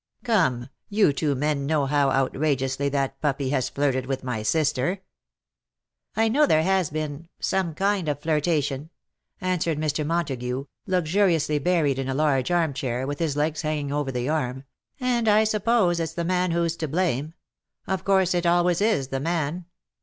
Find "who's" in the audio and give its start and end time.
16.49-16.75